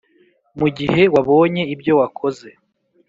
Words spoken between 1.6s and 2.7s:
ibyo wakoze.